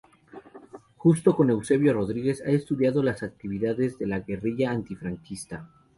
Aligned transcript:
Junto 0.97 1.35
con 1.35 1.51
Eusebio 1.51 1.93
Rodríguez 1.93 2.41
ha 2.41 2.49
estudiado 2.49 3.03
las 3.03 3.21
actividades 3.21 3.99
de 3.99 4.07
la 4.07 4.21
guerrilla 4.21 4.71
antifranquista. 4.71 5.69